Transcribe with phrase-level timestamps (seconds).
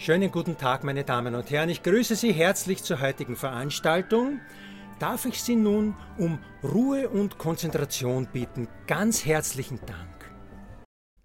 [0.00, 1.70] Schönen guten Tag, meine Damen und Herren.
[1.70, 4.38] Ich grüße Sie herzlich zur heutigen Veranstaltung.
[5.00, 8.68] Darf ich Sie nun um Ruhe und Konzentration bitten?
[8.86, 10.30] Ganz herzlichen Dank.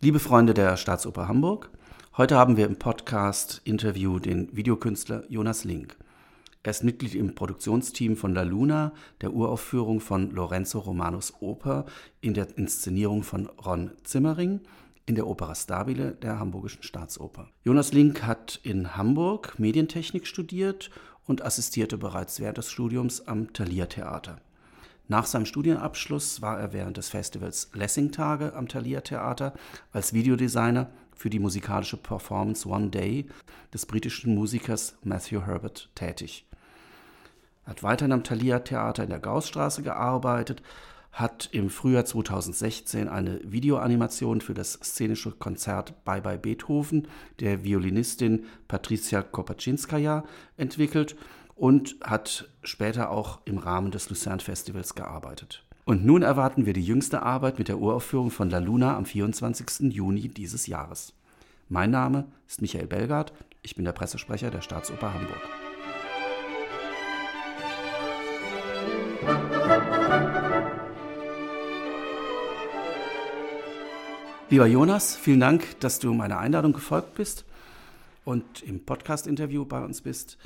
[0.00, 1.72] Liebe Freunde der Staatsoper Hamburg,
[2.16, 5.96] heute haben wir im Podcast Interview den Videokünstler Jonas Link.
[6.62, 11.86] Er ist Mitglied im Produktionsteam von La Luna, der Uraufführung von Lorenzo Romanos Oper
[12.20, 14.60] in der Inszenierung von Ron Zimmering
[15.10, 17.48] in der Opera Stabile der Hamburgischen Staatsoper.
[17.64, 20.88] Jonas Link hat in Hamburg Medientechnik studiert
[21.26, 24.40] und assistierte bereits während des Studiums am Thalia Theater.
[25.08, 29.52] Nach seinem Studienabschluss war er während des Festivals Lessing-Tage am Thalia Theater
[29.90, 33.26] als Videodesigner für die musikalische Performance One Day
[33.74, 36.46] des britischen Musikers Matthew Herbert tätig.
[37.64, 40.62] Er hat weiterhin am Thalia Theater in der Gaussstraße gearbeitet,
[41.12, 47.08] hat im Frühjahr 2016 eine Videoanimation für das szenische Konzert Bye Bye Beethoven
[47.40, 50.24] der Violinistin Patricia Kopaczynskaja
[50.56, 51.16] entwickelt
[51.56, 55.64] und hat später auch im Rahmen des Lucerne Festivals gearbeitet.
[55.84, 59.92] Und nun erwarten wir die jüngste Arbeit mit der Uraufführung von La Luna am 24.
[59.92, 61.12] Juni dieses Jahres.
[61.68, 65.69] Mein Name ist Michael Belgard, ich bin der Pressesprecher der Staatsoper Hamburg.
[74.50, 77.44] Lieber Jonas, vielen Dank, dass du meiner Einladung gefolgt bist
[78.24, 80.38] und im Podcast-Interview bei uns bist.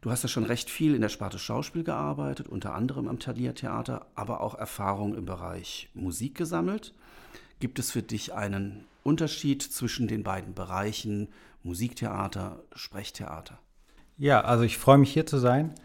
[0.00, 3.52] Du hast ja schon recht viel in der Sparte Schauspiel gearbeitet, unter anderem am Thalia
[3.52, 6.94] Theater, aber auch Erfahrung im Bereich Musik gesammelt.
[7.60, 11.28] Gibt es für dich einen Unterschied zwischen den beiden Bereichen
[11.62, 13.60] Musiktheater, Sprechtheater?
[14.18, 15.76] Ja, also ich freue mich hier zu sein.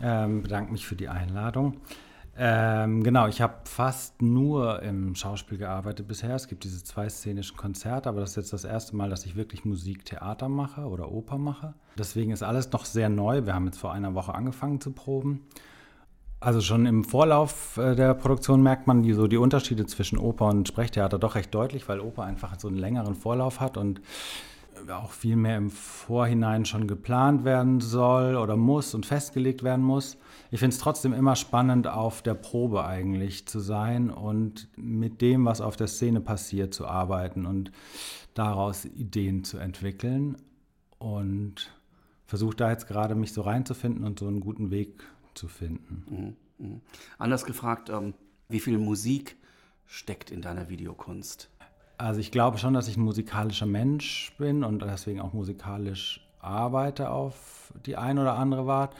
[0.00, 1.80] Ähm, bedanke mich für die Einladung.
[2.40, 6.36] Ähm, genau, ich habe fast nur im Schauspiel gearbeitet bisher.
[6.36, 9.34] Es gibt diese zwei szenischen Konzerte, aber das ist jetzt das erste Mal, dass ich
[9.34, 11.74] wirklich Musiktheater mache oder Oper mache.
[11.98, 13.44] Deswegen ist alles noch sehr neu.
[13.44, 15.48] Wir haben jetzt vor einer Woche angefangen zu proben.
[16.38, 20.46] Also schon im Vorlauf äh, der Produktion merkt man die, so die Unterschiede zwischen Oper
[20.46, 24.00] und Sprechtheater doch recht deutlich, weil Oper einfach so einen längeren Vorlauf hat und
[24.90, 30.16] auch viel mehr im Vorhinein schon geplant werden soll oder muss und festgelegt werden muss.
[30.50, 35.44] Ich finde es trotzdem immer spannend, auf der Probe eigentlich zu sein und mit dem,
[35.44, 37.70] was auf der Szene passiert, zu arbeiten und
[38.34, 40.36] daraus Ideen zu entwickeln.
[40.98, 41.70] Und
[42.26, 45.02] versuche da jetzt gerade mich so reinzufinden und so einen guten Weg
[45.34, 46.36] zu finden.
[46.58, 46.66] Mhm.
[46.66, 46.80] Mhm.
[47.18, 48.14] Anders gefragt, ähm,
[48.48, 49.36] wie viel Musik
[49.86, 51.50] steckt in deiner Videokunst?
[51.98, 57.10] Also ich glaube schon, dass ich ein musikalischer Mensch bin und deswegen auch musikalisch arbeite
[57.10, 58.90] auf die eine oder andere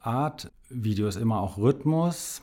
[0.00, 0.50] Art.
[0.70, 2.40] Video ist immer auch Rhythmus,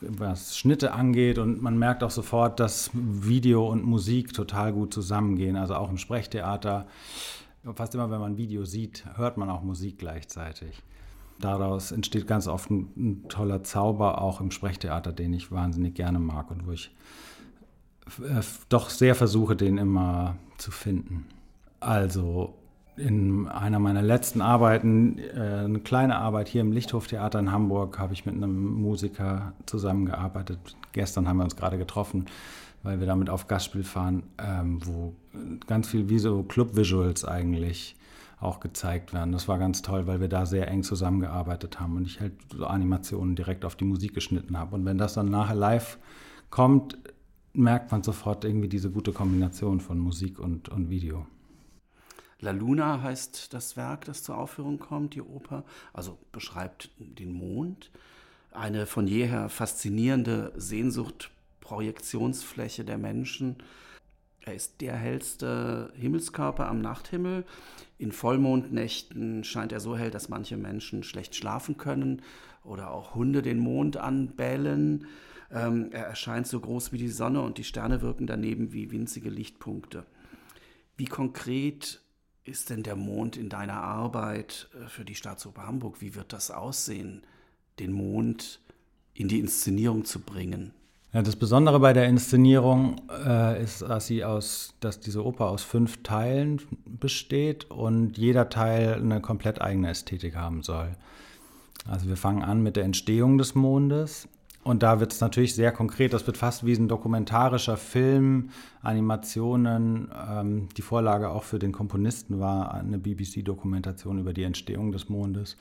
[0.00, 5.54] was Schnitte angeht und man merkt auch sofort, dass Video und Musik total gut zusammengehen.
[5.54, 6.88] Also auch im Sprechtheater,
[7.76, 10.82] fast immer wenn man Video sieht, hört man auch Musik gleichzeitig.
[11.38, 16.18] Daraus entsteht ganz oft ein, ein toller Zauber auch im Sprechtheater, den ich wahnsinnig gerne
[16.18, 16.90] mag und wo ich
[18.68, 21.26] doch sehr versuche, den immer zu finden.
[21.80, 22.54] Also
[22.96, 28.12] in einer meiner letzten Arbeiten, äh, eine kleine Arbeit hier im Lichthoftheater in Hamburg, habe
[28.12, 30.58] ich mit einem Musiker zusammengearbeitet.
[30.92, 32.26] Gestern haben wir uns gerade getroffen,
[32.82, 35.14] weil wir damit auf Gastspiel fahren, ähm, wo
[35.66, 37.94] ganz viel wie so Club-Visuals eigentlich
[38.40, 39.32] auch gezeigt werden.
[39.32, 42.66] Das war ganz toll, weil wir da sehr eng zusammengearbeitet haben und ich halt so
[42.66, 44.76] Animationen direkt auf die Musik geschnitten habe.
[44.76, 45.98] Und wenn das dann nachher live
[46.50, 46.96] kommt,
[47.52, 51.26] merkt man sofort irgendwie diese gute Kombination von Musik und, und Video.
[52.40, 57.90] La Luna heißt das Werk, das zur Aufführung kommt, die Oper, also beschreibt den Mond.
[58.52, 63.56] Eine von jeher faszinierende Sehnsucht-Projektionsfläche der Menschen.
[64.42, 67.44] Er ist der hellste Himmelskörper am Nachthimmel.
[67.98, 72.22] In Vollmondnächten scheint er so hell, dass manche Menschen schlecht schlafen können
[72.62, 75.08] oder auch Hunde den Mond anbellen.
[75.50, 79.30] Ähm, er erscheint so groß wie die Sonne und die Sterne wirken daneben wie winzige
[79.30, 80.04] Lichtpunkte.
[80.96, 82.00] Wie konkret
[82.44, 86.00] ist denn der Mond in deiner Arbeit äh, für die Staatsoper Hamburg?
[86.00, 87.22] Wie wird das aussehen,
[87.78, 88.60] den Mond
[89.14, 90.72] in die Inszenierung zu bringen?
[91.12, 95.62] Ja, das Besondere bei der Inszenierung äh, ist, dass, sie aus, dass diese Oper aus
[95.62, 100.90] fünf Teilen besteht und jeder Teil eine komplett eigene Ästhetik haben soll.
[101.86, 104.28] Also wir fangen an mit der Entstehung des Mondes,
[104.68, 108.50] und da wird es natürlich sehr konkret, das wird fast wie ein dokumentarischer Film,
[108.82, 110.10] Animationen.
[110.28, 115.56] Ähm, die Vorlage auch für den Komponisten war eine BBC-Dokumentation über die Entstehung des Mondes.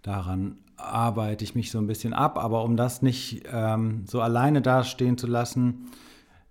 [0.00, 4.62] Daran arbeite ich mich so ein bisschen ab, aber um das nicht ähm, so alleine
[4.62, 5.90] dastehen zu lassen,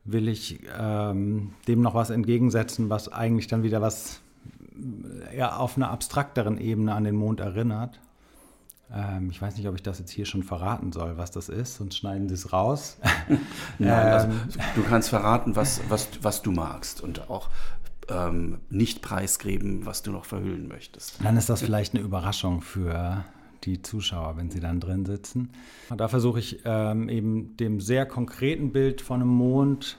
[0.04, 4.22] will ich ähm, dem noch was entgegensetzen, was eigentlich dann wieder was
[5.34, 8.00] eher auf einer abstrakteren Ebene an den Mond erinnert.
[8.94, 11.76] Ähm, ich weiß nicht, ob ich das jetzt hier schon verraten soll, was das ist,
[11.76, 12.98] sonst schneiden Sie es raus.
[13.80, 14.40] Nein, also, ähm,
[14.76, 17.50] du kannst verraten, was, was, was du magst und auch
[18.10, 21.24] ähm, nicht preisgeben, was du noch verhüllen möchtest.
[21.24, 23.26] Dann ist das vielleicht eine Überraschung für
[23.64, 25.50] die Zuschauer, wenn sie dann drin sitzen.
[25.96, 29.98] Da versuche ich ähm, eben dem sehr konkreten Bild von einem Mond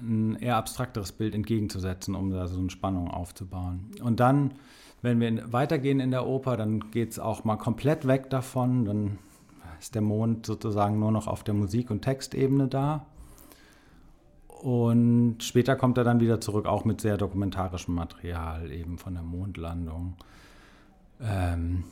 [0.00, 3.90] ein eher abstrakteres Bild entgegenzusetzen, um da so eine Spannung aufzubauen.
[4.02, 4.54] Und dann,
[5.02, 8.84] wenn wir weitergehen in der Oper, dann geht es auch mal komplett weg davon.
[8.84, 9.18] Dann
[9.80, 13.06] ist der Mond sozusagen nur noch auf der Musik- und Textebene da.
[14.48, 19.22] Und später kommt er dann wieder zurück, auch mit sehr dokumentarischem Material, eben von der
[19.22, 20.16] Mondlandung.
[21.22, 21.84] Ähm,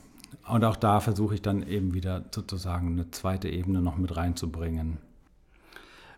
[0.47, 4.99] und auch da versuche ich dann eben wieder sozusagen eine zweite Ebene noch mit reinzubringen.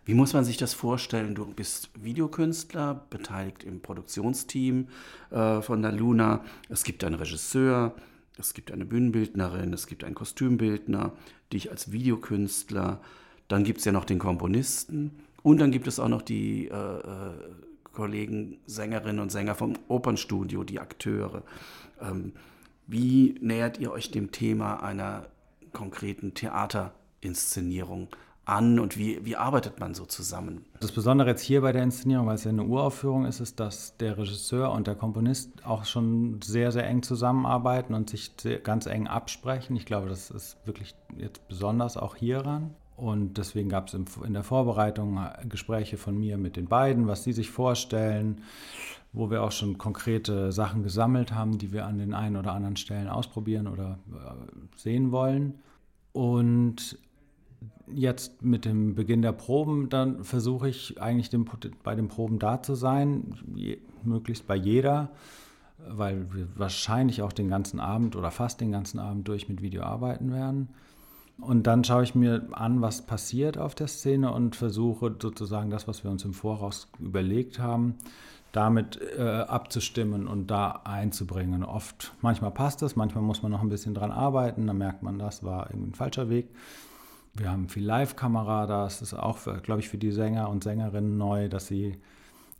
[0.04, 1.36] Wie muss man sich das vorstellen?
[1.36, 4.88] Du bist Videokünstler, beteiligt im Produktionsteam
[5.30, 6.44] äh, von der Luna.
[6.68, 7.94] Es gibt einen Regisseur,
[8.36, 11.12] es gibt eine Bühnenbildnerin, es gibt einen Kostümbildner,
[11.52, 13.00] dich als Videokünstler.
[13.46, 15.12] Dann gibt es ja noch den Komponisten
[15.44, 17.32] und dann gibt es auch noch die äh, äh,
[17.92, 21.44] Kollegen, Sängerinnen und Sänger vom Opernstudio, die Akteure.
[22.00, 22.32] Ähm,
[22.88, 25.28] wie nähert ihr euch dem Thema einer
[25.72, 28.08] konkreten Theaterinszenierung
[28.44, 30.64] an und wie, wie arbeitet man so zusammen?
[30.80, 33.96] Das Besondere jetzt hier bei der Inszenierung, weil es ja eine Uraufführung ist, ist, dass
[33.98, 38.32] der Regisseur und der Komponist auch schon sehr, sehr eng zusammenarbeiten und sich
[38.64, 39.76] ganz eng absprechen.
[39.76, 42.74] Ich glaube, das ist wirklich jetzt besonders auch hieran.
[42.96, 45.18] Und deswegen gab es in der Vorbereitung
[45.48, 48.42] Gespräche von mir mit den beiden, was sie sich vorstellen,
[49.12, 52.76] wo wir auch schon konkrete Sachen gesammelt haben, die wir an den einen oder anderen
[52.76, 55.58] Stellen ausprobieren oder äh, sehen wollen.
[56.12, 56.98] Und
[57.94, 61.46] jetzt mit dem Beginn der Proben, dann versuche ich eigentlich dem,
[61.82, 65.10] bei den Proben da zu sein, je, möglichst bei jeder,
[65.88, 69.82] weil wir wahrscheinlich auch den ganzen Abend oder fast den ganzen Abend durch mit Video
[69.82, 70.68] arbeiten werden.
[71.40, 75.88] Und dann schaue ich mir an, was passiert auf der Szene und versuche sozusagen das,
[75.88, 77.96] was wir uns im Voraus überlegt haben,
[78.52, 81.64] damit äh, abzustimmen und da einzubringen.
[81.64, 85.18] Oft, manchmal passt es, manchmal muss man noch ein bisschen dran arbeiten, dann merkt man,
[85.18, 86.48] das war irgendwie ein falscher Weg.
[87.34, 91.48] Wir haben viel Live-Kamera, das ist auch, glaube ich, für die Sänger und Sängerinnen neu,
[91.48, 91.98] dass sie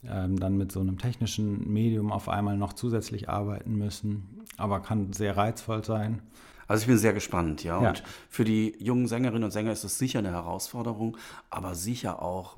[0.08, 5.12] ähm, dann mit so einem technischen Medium auf einmal noch zusätzlich arbeiten müssen, aber kann
[5.12, 6.22] sehr reizvoll sein.
[6.66, 7.82] Also ich bin sehr gespannt, ja.
[7.82, 7.88] ja.
[7.90, 11.19] Und für die jungen Sängerinnen und Sänger ist es sicher eine Herausforderung,
[11.50, 12.56] aber sicher auch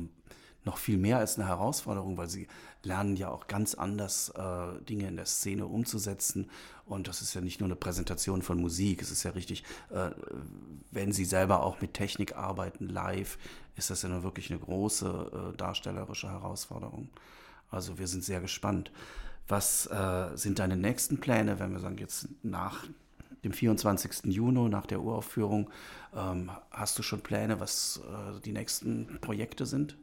[0.65, 2.49] noch viel mehr als eine Herausforderung, weil sie
[2.83, 6.51] lernen ja auch ganz anders äh, Dinge in der Szene umzusetzen.
[6.87, 10.11] Und das ist ja nicht nur eine Präsentation von Musik, es ist ja richtig, äh,
[10.91, 13.39] wenn sie selber auch mit Technik arbeiten, live,
[13.77, 17.09] ist das ja nur wirklich eine große äh, darstellerische Herausforderung.
[17.71, 18.93] Also wir sind sehr gespannt.
[19.49, 22.87] Was äh, sind deine nächsten Pläne, wenn wir sagen, jetzt nach
[23.45, 24.33] dem 24.
[24.33, 25.71] Juni, nach der Uraufführung,
[26.15, 29.97] ähm, hast du schon Pläne, was äh, die nächsten Projekte sind?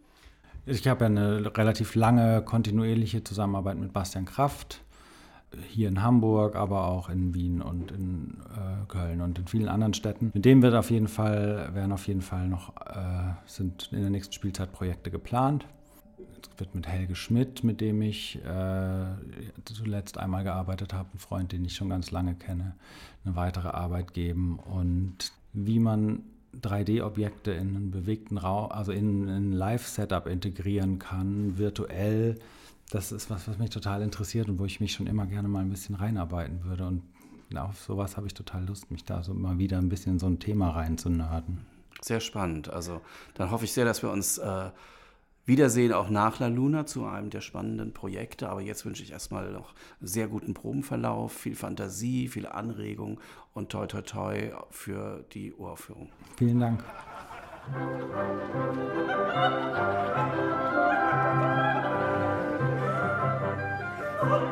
[0.65, 4.81] Ich habe ja eine relativ lange kontinuierliche Zusammenarbeit mit Bastian Kraft
[5.69, 9.93] hier in Hamburg, aber auch in Wien und in äh, Köln und in vielen anderen
[9.93, 10.31] Städten.
[10.33, 14.09] Mit dem wird auf jeden Fall, werden auf jeden Fall noch, äh, sind in der
[14.09, 15.65] nächsten Spielzeit Projekte geplant.
[16.41, 19.05] Es wird mit Helge Schmidt, mit dem ich äh,
[19.65, 22.75] zuletzt einmal gearbeitet habe, ein Freund, den ich schon ganz lange kenne,
[23.25, 24.57] eine weitere Arbeit geben.
[24.57, 26.23] Und wie man
[26.61, 32.35] 3D-Objekte in einen bewegten Raum, also in ein Live-Setup integrieren kann, virtuell.
[32.89, 35.61] Das ist was, was mich total interessiert und wo ich mich schon immer gerne mal
[35.61, 36.87] ein bisschen reinarbeiten würde.
[36.87, 37.03] Und
[37.57, 40.27] auf sowas habe ich total Lust, mich da so mal wieder ein bisschen in so
[40.27, 41.59] ein Thema reinzunörden.
[42.01, 42.69] Sehr spannend.
[42.69, 43.01] Also
[43.35, 44.69] dann hoffe ich sehr, dass wir uns äh,
[45.45, 48.49] Wiedersehen auch nach La Luna zu einem der spannenden Projekte.
[48.49, 53.19] Aber jetzt wünsche ich erstmal noch sehr guten Probenverlauf, viel Fantasie, viel Anregung
[53.53, 56.09] und toi toi toi für die Uraufführung.
[56.37, 56.83] Vielen Dank.
[64.23, 64.47] Musik